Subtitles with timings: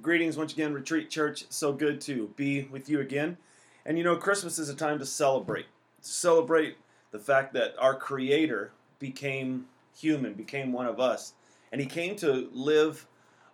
[0.00, 1.44] Greetings once again, Retreat Church.
[1.50, 3.36] So good to be with you again.
[3.84, 5.66] And you know, Christmas is a time to celebrate.
[6.02, 6.76] To celebrate
[7.10, 11.34] the fact that our Creator became human, became one of us,
[11.72, 13.06] and He came to live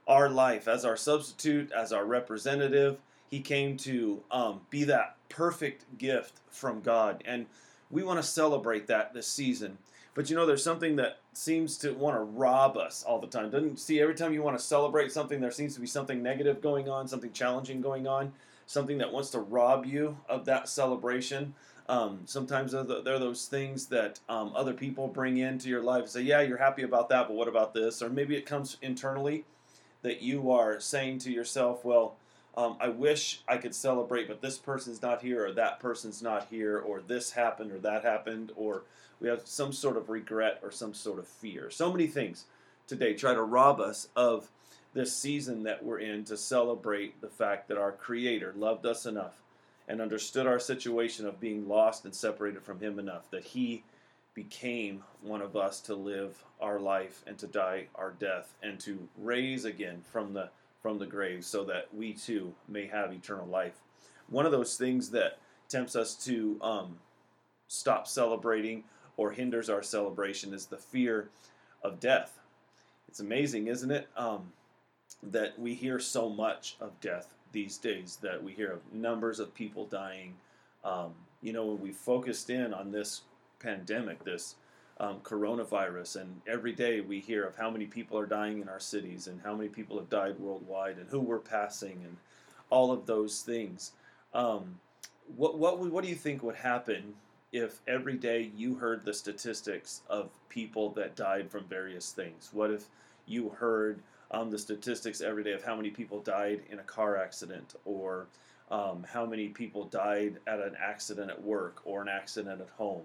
[0.07, 3.01] our life as our substitute, as our representative.
[3.31, 7.23] He came to um, be that perfect gift from God.
[7.27, 7.47] And
[7.91, 9.79] we want to celebrate that this season.
[10.19, 13.51] But you know, there's something that seems to want to rob us all the time.
[13.51, 16.61] Doesn't see every time you want to celebrate something, there seems to be something negative
[16.61, 18.33] going on, something challenging going on,
[18.67, 21.55] something that wants to rob you of that celebration.
[21.89, 26.11] Um, sometimes there are those things that um, other people bring into your life and
[26.11, 28.03] say, Yeah, you're happy about that, but what about this?
[28.03, 29.45] Or maybe it comes internally
[30.03, 32.17] that you are saying to yourself, Well,
[32.59, 36.49] um, I wish I could celebrate, but this person's not here, or that person's not
[36.51, 38.83] here, or this happened, or that happened, or
[39.21, 41.71] we have some sort of regret or some sort of fear.
[41.71, 42.47] So many things
[42.89, 44.51] today try to rob us of
[44.93, 49.41] this season that we're in to celebrate the fact that our Creator loved us enough
[49.87, 53.85] and understood our situation of being lost and separated from Him enough that He
[54.35, 59.09] became one of us to live our life and to die our death and to
[59.17, 60.51] raise again from the
[60.83, 63.81] from the grave so that we too may have eternal life.
[64.29, 66.99] One of those things that tempts us to um,
[67.67, 68.85] stop celebrating
[69.17, 71.29] or hinders our celebration is the fear
[71.83, 72.39] of death.
[73.09, 74.53] It's amazing, isn't it, um,
[75.23, 79.55] that we hear so much of death these days, that we hear of numbers of
[79.55, 80.35] people dying.
[80.85, 83.23] Um, you know, when we focused in on this
[83.59, 84.57] pandemic, this
[85.01, 88.81] um, coronavirus, and every day we hear of how many people are dying in our
[88.81, 92.17] cities and how many people have died worldwide and who we're passing and
[92.71, 93.93] all of those things.
[94.35, 94.79] Um,
[95.37, 97.15] what, what, what do you think would happen
[97.53, 102.51] if every day you heard the statistics of people that died from various things?
[102.53, 102.85] What if
[103.27, 107.17] you heard um, the statistics every day of how many people died in a car
[107.17, 108.27] accident or
[108.71, 113.05] um, how many people died at an accident at work or an accident at home?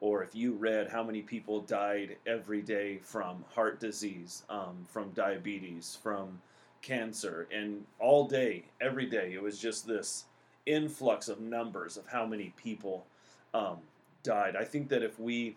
[0.00, 5.10] Or if you read how many people died every day from heart disease, um, from
[5.10, 6.40] diabetes, from
[6.80, 10.24] cancer, and all day, every day, it was just this
[10.64, 13.06] influx of numbers of how many people
[13.52, 13.78] um,
[14.22, 14.56] died.
[14.56, 15.56] I think that if we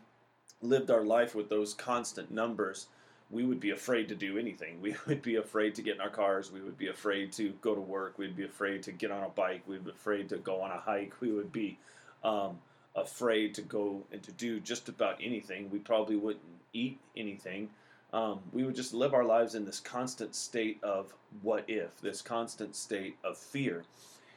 [0.61, 2.87] lived our life with those constant numbers,
[3.29, 4.81] we would be afraid to do anything.
[4.81, 6.51] We would be afraid to get in our cars.
[6.51, 8.17] We would be afraid to go to work.
[8.17, 9.63] We'd be afraid to get on a bike.
[9.67, 11.13] We'd be afraid to go on a hike.
[11.21, 11.77] We would be
[12.23, 12.59] um,
[12.95, 15.69] afraid to go and to do just about anything.
[15.69, 16.43] We probably wouldn't
[16.73, 17.69] eat anything.
[18.13, 22.21] Um, we would just live our lives in this constant state of what if, this
[22.21, 23.83] constant state of fear.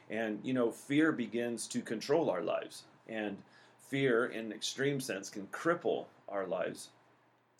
[0.09, 2.83] And, you know, fear begins to control our lives.
[3.07, 3.37] And
[3.89, 6.89] fear, in extreme sense, can cripple our lives.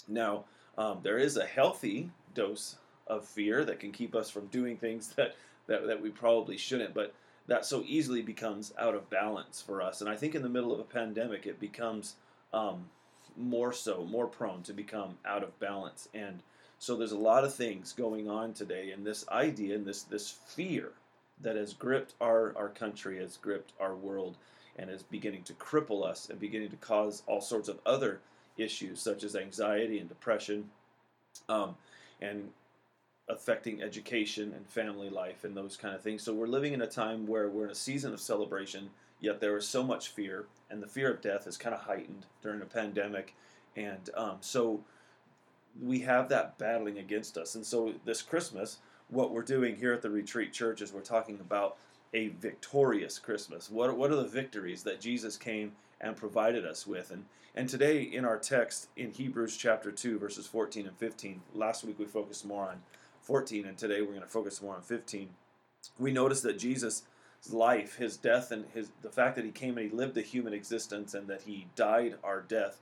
[0.08, 0.46] Now,
[0.78, 2.78] um, there is a healthy dose
[3.08, 5.36] of fear that can keep us from doing things that,
[5.68, 7.14] that, that we probably shouldn't, but
[7.48, 10.02] that so easily becomes out of balance for us.
[10.02, 12.16] And I think in the middle of a pandemic, it becomes
[12.54, 12.86] um,
[13.38, 16.10] more so, more prone to become out of balance.
[16.14, 16.42] And
[16.80, 20.30] so there's a lot of things going on today, and this idea and this this
[20.30, 20.92] fear
[21.42, 24.38] that has gripped our, our country, has gripped our world,
[24.78, 28.20] and is beginning to cripple us and beginning to cause all sorts of other
[28.58, 30.70] issues such as anxiety and depression
[31.50, 31.76] um,
[32.22, 32.50] and
[33.30, 36.24] affecting education and family life and those kind of things.
[36.24, 38.90] So we're living in a time where we're in a season of celebration,
[39.20, 42.26] yet there is so much fear, and the fear of death is kind of heightened
[42.42, 43.36] during a pandemic.
[43.76, 44.84] And um, so
[45.82, 47.56] we have that battling against us.
[47.56, 48.78] And so this Christmas,
[49.10, 51.78] what we're doing here at the Retreat Church is we're talking about
[52.14, 53.70] a victorious Christmas.
[53.70, 57.12] What, what are the victories that Jesus came and provided us with?
[57.12, 61.84] And, and today in our text in Hebrews chapter 2, verses 14 and 15, last
[61.84, 62.82] week we focused more on
[63.28, 65.28] 14, and today we're going to focus more on 15.
[66.00, 67.04] We notice that Jesus'
[67.52, 70.54] life, his death, and his the fact that he came and he lived a human
[70.54, 72.80] existence and that he died our death,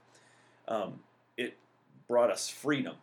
[0.68, 1.00] um,
[1.36, 1.56] it
[2.06, 2.94] brought us freedom.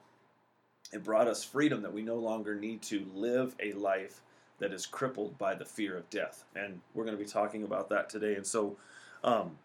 [0.93, 4.21] It brought us freedom that we no longer need to live a life
[4.59, 6.45] that is crippled by the fear of death.
[6.55, 8.35] And we're going to be talking about that today.
[8.35, 8.77] And so
[9.21, 9.57] um,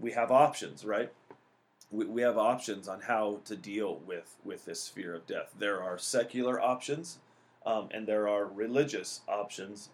[0.00, 1.12] we have options, right?
[1.90, 5.54] We, we have options on how to deal with, with this fear of death.
[5.58, 7.18] There are secular options
[7.64, 9.90] um, and there are religious options.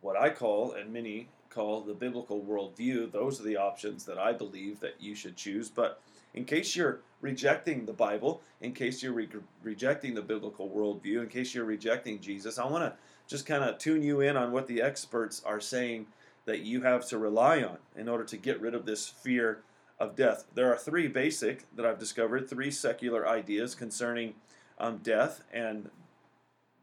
[0.00, 4.32] What I call, and many call the biblical worldview, those are the options that I
[4.32, 5.70] believe that you should choose.
[5.70, 6.00] But
[6.34, 9.28] in case you're rejecting the Bible, in case you're re-
[9.62, 12.92] rejecting the biblical worldview, in case you're rejecting Jesus, I want to
[13.26, 16.06] just kind of tune you in on what the experts are saying
[16.44, 19.60] that you have to rely on in order to get rid of this fear
[19.98, 20.44] of death.
[20.54, 24.34] There are three basic that I've discovered, three secular ideas concerning
[24.78, 25.90] um, death and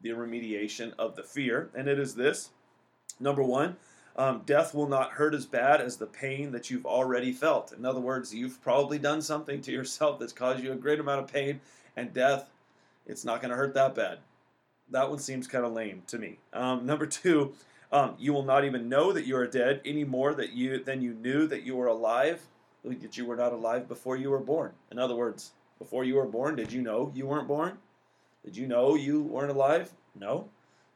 [0.02, 2.50] the remediation of the fear, and it is this
[3.20, 3.78] number one,
[4.16, 7.72] um, death will not hurt as bad as the pain that you've already felt.
[7.72, 11.22] In other words, you've probably done something to yourself that's caused you a great amount
[11.22, 11.62] of pain,
[11.96, 12.50] and death,
[13.08, 14.20] it's not going to hurt that bad.
[14.92, 16.38] That one seems kind of lame to me.
[16.52, 17.54] Um, number two,
[17.92, 21.02] um, you will not even know that you are dead any more that you than
[21.02, 22.44] you knew that you were alive,
[22.84, 24.72] that you were not alive before you were born.
[24.92, 27.78] In other words, before you were born, did you know you weren't born?
[28.44, 29.94] Did you know you weren't alive?
[30.16, 30.50] No.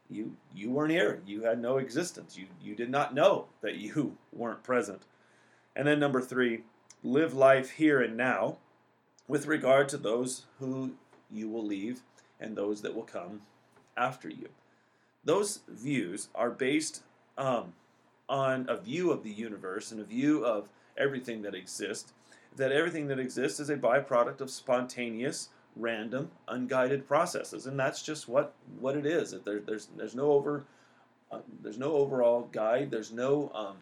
[0.10, 1.22] You you weren't here.
[1.26, 2.38] You had no existence.
[2.38, 5.02] You you did not know that you weren't present.
[5.76, 6.64] And then number 3,
[7.04, 8.58] live life here and now
[9.28, 10.94] with regard to those who
[11.30, 12.02] you will leave
[12.40, 13.42] and those that will come
[13.96, 14.50] after you
[15.28, 17.04] those views are based
[17.38, 17.74] um,
[18.30, 22.14] on a view of the universe and a view of everything that exists.
[22.56, 28.28] That everything that exists is a byproduct of spontaneous, random, unguided processes, and that's just
[28.28, 29.32] what what it is.
[29.32, 30.64] There, there's there's no over
[31.32, 32.90] uh, there's no overall guide.
[32.90, 33.78] There's no um,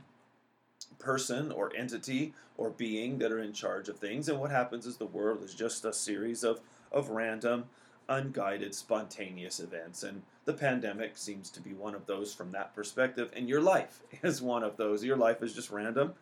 [1.00, 4.28] person or entity or being that are in charge of things.
[4.28, 6.60] And what happens is the world is just a series of
[6.92, 7.66] of random
[8.08, 10.04] unguided, spontaneous events.
[10.04, 13.32] And the pandemic seems to be one of those from that perspective.
[13.36, 15.04] And your life is one of those.
[15.04, 16.14] Your life is just random,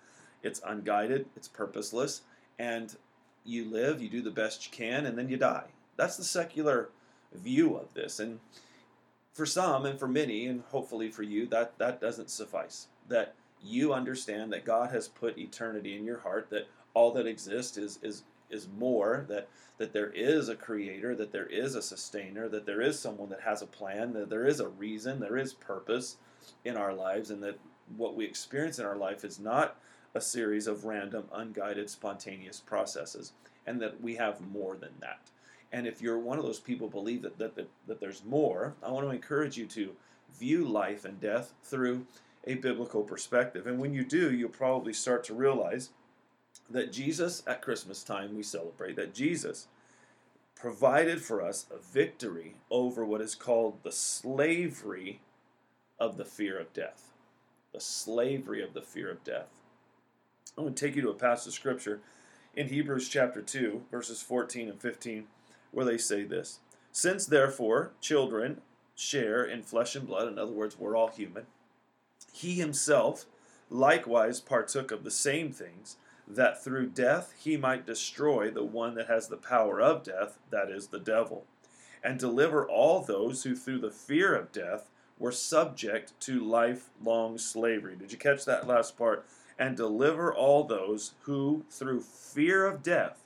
[0.41, 2.21] it's unguided, it's purposeless,
[2.57, 2.95] and
[3.45, 5.65] you live, you do the best you can, and then you die.
[5.97, 6.89] That's the secular
[7.33, 8.19] view of this.
[8.19, 8.39] And
[9.33, 12.87] for some and for many, and hopefully for you, that, that doesn't suffice.
[13.09, 17.77] That you understand that God has put eternity in your heart, that all that exists
[17.77, 18.23] is, is
[18.53, 22.81] is more that that there is a creator, that there is a sustainer, that there
[22.81, 26.17] is someone that has a plan, that there is a reason, there is purpose
[26.63, 27.57] in our lives, and that
[27.97, 29.77] what we experience in our life is not
[30.13, 33.33] a series of random, unguided, spontaneous processes,
[33.65, 35.19] and that we have more than that.
[35.71, 38.91] And if you're one of those people believe that, that, that, that there's more, I
[38.91, 39.95] want to encourage you to
[40.37, 42.05] view life and death through
[42.45, 43.65] a biblical perspective.
[43.65, 45.89] And when you do, you'll probably start to realize
[46.69, 49.67] that Jesus, at Christmas time, we celebrate that Jesus
[50.55, 55.19] provided for us a victory over what is called the slavery
[55.99, 57.11] of the fear of death.
[57.73, 59.49] The slavery of the fear of death.
[60.57, 62.01] I'm going to take you to a passage of scripture
[62.55, 65.25] in Hebrews chapter 2, verses 14 and 15,
[65.71, 66.59] where they say this
[66.91, 68.61] Since therefore children
[68.95, 71.47] share in flesh and blood, in other words, we're all human,
[72.31, 73.25] he himself
[73.69, 75.97] likewise partook of the same things
[76.27, 80.69] that through death he might destroy the one that has the power of death, that
[80.69, 81.45] is, the devil,
[82.03, 84.89] and deliver all those who through the fear of death
[85.19, 87.95] were subject to lifelong slavery.
[87.95, 89.25] Did you catch that last part?
[89.59, 93.19] And deliver all those who through fear of death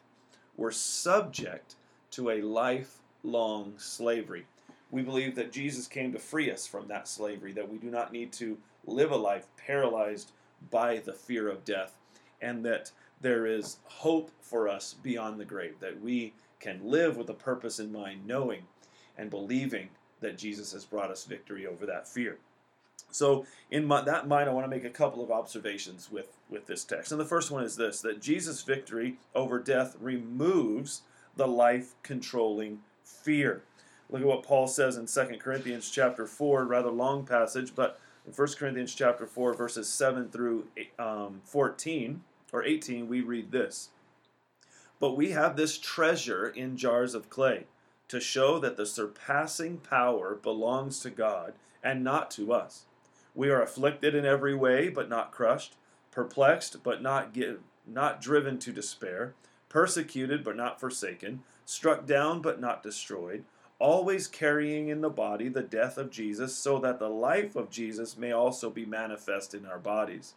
[0.58, 1.76] were subject
[2.12, 4.46] to a lifelong slavery.
[4.92, 8.12] We believe that Jesus came to free us from that slavery, that we do not
[8.12, 10.32] need to live a life paralyzed
[10.70, 11.97] by the fear of death
[12.42, 12.92] and that
[13.22, 17.80] there is hope for us beyond the grave, that we can live with a purpose
[17.80, 18.64] in mind, knowing
[19.18, 19.90] and believing
[20.22, 22.38] that Jesus has brought us victory over that fear.
[23.10, 26.68] So, in my, that mind, I want to make a couple of observations with, with
[26.68, 27.12] this text.
[27.12, 31.04] And the first one is this that Jesus' victory over death removes
[31.36, 33.64] the life controlling fear.
[34.10, 38.34] Look at what Paul says in 2 Corinthians chapter 4, rather long passage, but in
[38.34, 43.90] 1 Corinthians chapter 4, verses 7 through um, 14 or 18, we read this.
[45.00, 47.66] But we have this treasure in jars of clay
[48.08, 52.86] to show that the surpassing power belongs to God and not to us.
[53.36, 55.76] We are afflicted in every way, but not crushed,
[56.10, 59.34] perplexed, but not, give, not driven to despair,
[59.70, 63.44] persecuted, but not forsaken, struck down, but not destroyed
[63.80, 68.18] always carrying in the body the death of Jesus, so that the life of Jesus
[68.18, 70.34] may also be manifest in our bodies.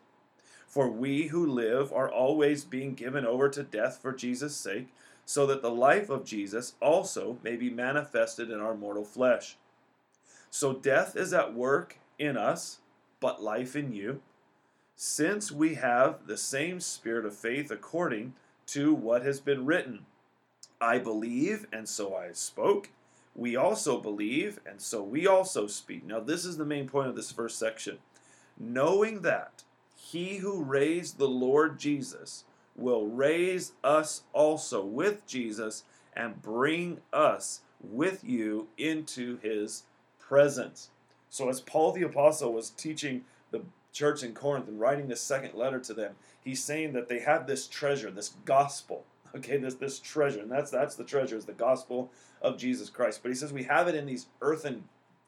[0.71, 4.87] For we who live are always being given over to death for Jesus' sake,
[5.27, 9.57] so that the life of Jesus also may be manifested in our mortal flesh.
[10.49, 12.79] So death is at work in us,
[13.19, 14.23] but life in you,
[14.95, 18.35] since we have the same spirit of faith according
[18.67, 20.07] to what has been written.
[20.81, 22.91] I believe, and so I spoke
[23.35, 26.05] we also believe, and so we also speak.
[26.05, 27.99] Now, this is the main point of this first section.
[28.59, 29.63] Knowing that
[30.11, 37.61] he who raised the Lord Jesus will raise us also with Jesus and bring us
[37.81, 39.85] with you into his
[40.19, 40.91] presence.
[41.29, 43.63] So, as Paul the Apostle was teaching the
[43.93, 47.47] church in Corinth and writing this second letter to them, he's saying that they have
[47.47, 49.05] this treasure, this gospel,
[49.37, 52.11] okay, this, this treasure, and that's, that's the treasure, is the gospel
[52.43, 53.21] of Jesus Christ.
[53.23, 54.85] But he says we have it in these earthen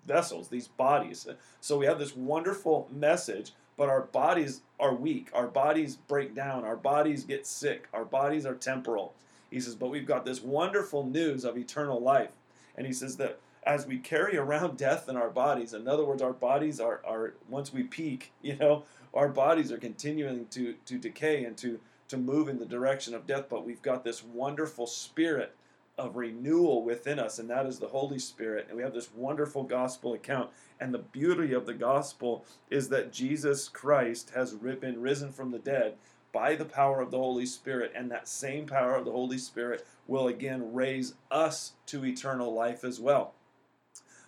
[0.06, 1.28] vessels, these bodies.
[1.60, 5.28] So we have this wonderful message, but our bodies are weak.
[5.34, 6.64] Our bodies break down.
[6.64, 7.88] Our bodies get sick.
[7.92, 9.12] Our bodies are temporal.
[9.50, 12.30] He says, but we've got this wonderful news of eternal life.
[12.76, 16.22] And he says that as we carry around death in our bodies, in other words,
[16.22, 18.84] our bodies are, are once we peak, you know,
[19.14, 23.26] our bodies are continuing to, to decay and to, to move in the direction of
[23.26, 25.56] death, but we've got this wonderful spirit
[25.98, 28.66] of renewal within us, and that is the Holy Spirit.
[28.68, 30.50] And we have this wonderful gospel account.
[30.80, 35.58] And the beauty of the gospel is that Jesus Christ has been risen from the
[35.58, 35.94] dead
[36.32, 39.86] by the power of the Holy Spirit, and that same power of the Holy Spirit
[40.06, 43.34] will again raise us to eternal life as well.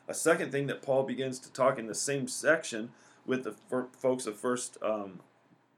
[0.06, 2.90] A second thing that Paul begins to talk in the same section
[3.24, 3.54] with the
[3.98, 5.20] folks of first, um,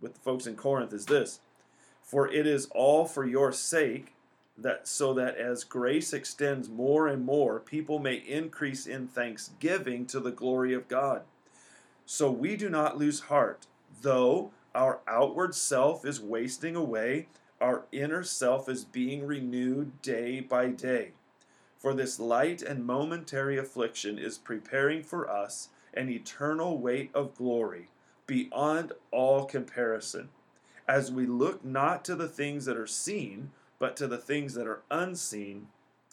[0.00, 1.38] with the folks in Corinth is this:
[2.02, 4.15] For it is all for your sake
[4.58, 10.20] that so that as grace extends more and more, people may increase in thanksgiving to
[10.20, 11.22] the glory of God.
[12.06, 13.66] So we do not lose heart,
[14.02, 17.28] though our outward self is wasting away,
[17.60, 21.12] our inner self is being renewed day by day.
[21.78, 27.88] For this light and momentary affliction is preparing for us an eternal weight of glory
[28.26, 30.28] beyond all comparison,
[30.88, 34.66] as we look not to the things that are seen but to the things that
[34.66, 35.68] are unseen.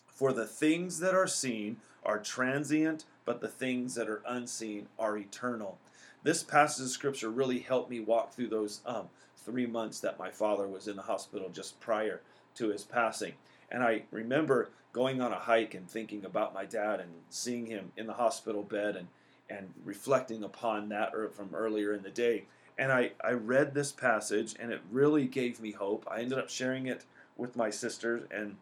[0.08, 5.18] For the things that are seen are transient, but the things that are unseen are
[5.18, 5.78] eternal.
[6.24, 10.30] This passage of scripture really helped me walk through those um, three months that my
[10.30, 12.22] father was in the hospital just prior
[12.56, 13.34] to his passing.
[13.72, 17.92] And I remember going on a hike and thinking about my dad and seeing him
[17.98, 19.08] in the hospital bed and,
[19.50, 22.46] and reflecting upon that from earlier in the day.
[22.78, 26.08] And I, I read this passage and it really gave me hope.
[26.10, 27.06] I ended up sharing it
[27.38, 28.56] with my sisters, and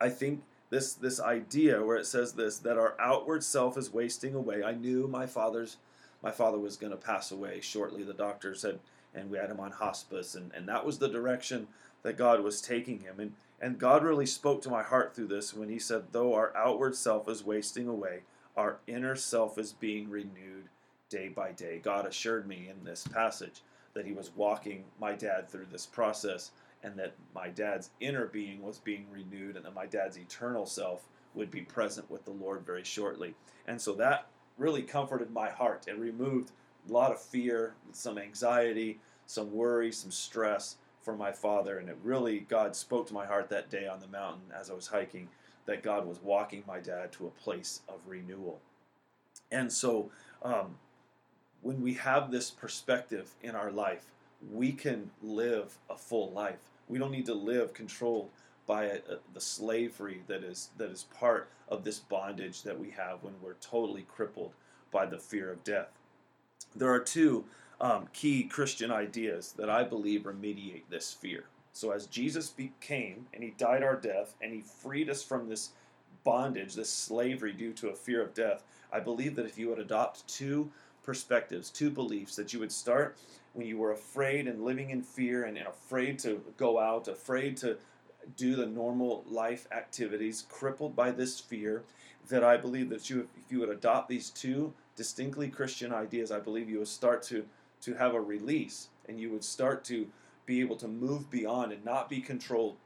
[0.00, 4.34] I think this this idea where it says this that our outward self is wasting
[4.34, 4.62] away.
[4.62, 5.76] I knew my father's
[6.22, 8.02] my father was going to pass away shortly.
[8.02, 8.80] The doctor said,
[9.14, 11.68] and we had him on hospice, and, and that was the direction
[12.02, 13.20] that God was taking him.
[13.20, 16.56] And and God really spoke to my heart through this when He said, though our
[16.56, 18.20] outward self is wasting away,
[18.56, 20.68] our inner self is being renewed
[21.08, 21.80] day by day.
[21.82, 23.62] God assured me in this passage
[23.94, 28.62] that He was walking my dad through this process and that my dad's inner being
[28.62, 32.64] was being renewed and that my dad's eternal self would be present with the Lord
[32.64, 33.34] very shortly.
[33.66, 36.50] And so that really comforted my heart and removed
[36.88, 41.78] a lot of fear, some anxiety, some worry, some stress for my father.
[41.78, 44.74] And it really, God spoke to my heart that day on the mountain as I
[44.74, 45.28] was hiking
[45.66, 48.58] that God was walking my dad to a place of renewal.
[49.50, 50.10] And so,
[50.42, 50.76] um,
[51.60, 54.06] when we have this perspective in our life,
[54.52, 56.70] we can live a full life.
[56.88, 58.30] We don't need to live controlled
[58.66, 62.90] by a, a, the slavery that is that is part of this bondage that we
[62.90, 64.52] have when we're totally crippled
[64.90, 65.88] by the fear of death.
[66.76, 67.44] There are two
[67.80, 71.44] um, key Christian ideas that I believe remediate this fear.
[71.72, 75.70] So as Jesus became and he died our death and he freed us from this
[76.24, 79.78] bondage, this slavery due to a fear of death, I believe that if you would
[79.78, 80.70] adopt two
[81.08, 83.16] perspectives, two beliefs, that you would start
[83.54, 87.78] when you were afraid and living in fear and afraid to go out, afraid to
[88.36, 91.82] do the normal life activities, crippled by this fear,
[92.28, 96.40] that I believe that you, if you would adopt these two distinctly Christian ideas, I
[96.40, 97.46] believe you would start to,
[97.80, 100.08] to have a release and you would start to
[100.44, 102.76] be able to move beyond and not be controlled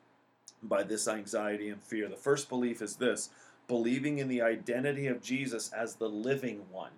[0.62, 2.08] by this anxiety and fear.
[2.08, 3.30] The first belief is this
[3.66, 6.92] believing in the identity of Jesus as the living one.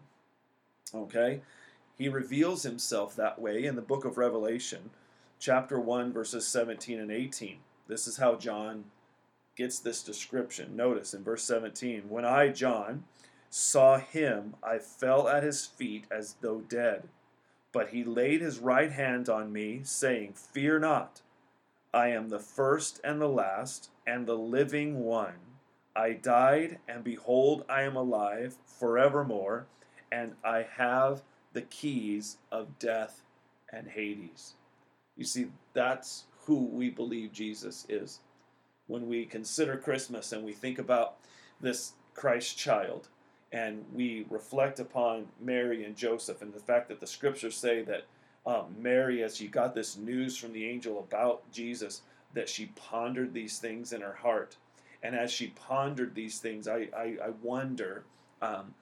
[0.95, 1.41] Okay?
[1.97, 4.91] He reveals himself that way in the book of Revelation,
[5.39, 7.59] chapter 1, verses 17 and 18.
[7.87, 8.85] This is how John
[9.57, 10.77] gets this description.
[10.77, 13.05] Notice in verse 17 When I, John,
[13.51, 17.09] saw him, I fell at his feet as though dead.
[17.73, 21.23] But he laid his right hand on me, saying, Fear not.
[21.93, 25.35] I am the first and the last, and the living one.
[25.95, 29.67] I died, and behold, I am alive forevermore,
[30.15, 31.23] and I have
[31.55, 33.23] the keys of death
[33.73, 34.55] and Hades.
[35.17, 38.21] You see, that's who we believe Jesus is.
[38.87, 41.17] When we consider Christmas and we think about
[41.61, 43.09] this Christ child,
[43.51, 48.05] and we reflect upon Mary and Joseph and the fact that the scriptures say that
[48.47, 52.03] um, Mary, as she got this news from the angel about Jesus,
[52.35, 54.57] that she pondered these things in her heart.
[55.03, 58.05] And as she pondered these things, I, I, I wonder
[58.43, 58.75] um,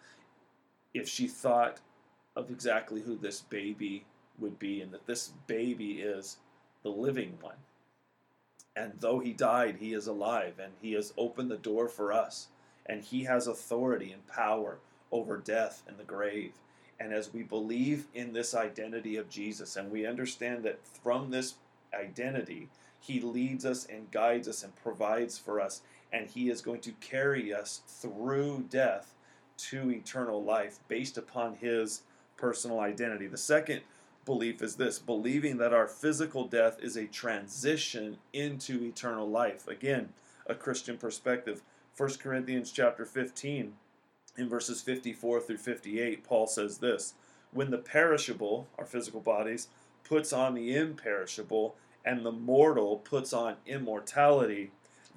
[0.95, 1.81] if she thought
[2.37, 4.05] of exactly who this baby
[4.39, 6.39] would be, and that this baby is
[6.83, 7.57] the living one.
[8.75, 12.49] And though he died, he is alive, and he has opened the door for us,
[12.87, 14.79] and he has authority and power
[15.11, 16.53] over death and the grave.
[16.99, 21.55] And as we believe in this identity of Jesus and we understand that from this
[21.93, 22.69] identity,
[23.01, 25.83] he leads us and guides us and provides for us,
[26.13, 29.15] and he is going to carry us through death
[29.57, 32.03] to eternal life based upon his
[32.37, 33.27] personal identity.
[33.27, 33.83] The second
[34.25, 39.67] belief is this believing that our physical death is a transition into eternal life.
[39.67, 40.11] Again,
[40.47, 41.63] a Christian perspective.
[41.97, 43.75] 1 Corinthians chapter 15
[44.39, 47.15] in verses 54 through 58 Paul says this,
[47.53, 49.69] when the perishable, our physical bodies,
[50.05, 54.71] puts on the imperishable and the mortal puts on immortality,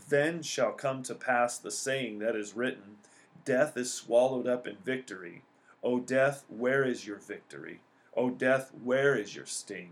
[0.10, 2.98] then shall come to pass the saying that is written,
[3.46, 5.44] death is swallowed up in victory.
[5.84, 7.80] O death, where is your victory?
[8.18, 9.92] O death, where is your sting?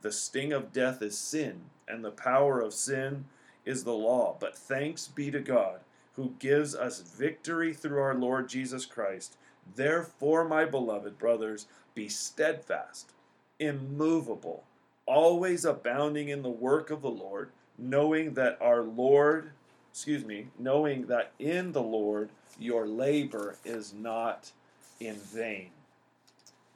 [0.00, 3.26] The sting of death is sin, and the power of sin
[3.64, 4.36] is the law.
[4.40, 5.80] But thanks be to God,
[6.14, 9.36] who gives us victory through our Lord Jesus Christ.
[9.74, 13.12] Therefore, my beloved brothers, be steadfast,
[13.58, 14.64] immovable,
[15.06, 19.50] always abounding in the work of the Lord, knowing that our Lord,
[19.96, 24.52] excuse me, knowing that in the Lord your labor is not
[25.00, 25.70] in vain.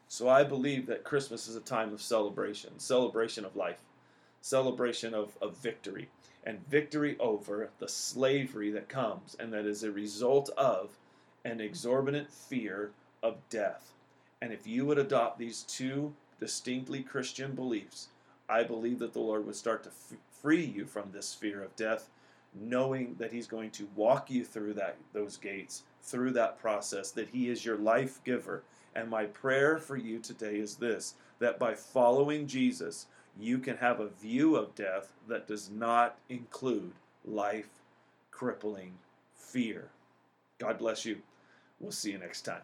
[0.08, 3.82] So I believe that Christmas is a time of celebration, celebration of life,
[4.40, 6.08] celebration of, of victory,
[6.44, 10.96] and victory over the slavery that comes and that is a result of
[11.44, 12.90] an exorbitant fear
[13.22, 13.92] of death.
[14.40, 18.08] And if you would adopt these two distinctly Christian beliefs,
[18.48, 21.76] I believe that the Lord would start to f- free you from this fear of
[21.76, 22.08] death,
[22.54, 27.28] knowing that He's going to walk you through that those gates, through that process, that
[27.28, 28.62] He is your life giver
[28.94, 33.06] and my prayer for you today is this that by following Jesus,
[33.38, 36.92] you can have a view of death that does not include
[37.24, 37.68] life
[38.30, 38.92] crippling
[39.34, 39.88] fear.
[40.58, 41.18] God bless you.
[41.78, 42.60] We'll see you next time.